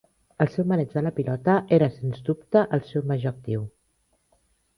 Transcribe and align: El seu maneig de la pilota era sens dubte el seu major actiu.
El 0.43 0.47
seu 0.51 0.65
maneig 0.69 0.95
de 0.95 1.03
la 1.07 1.11
pilota 1.19 1.57
era 1.77 1.89
sens 1.99 2.25
dubte 2.31 2.65
el 2.79 2.83
seu 2.93 3.07
major 3.13 3.35
actiu. 3.35 3.69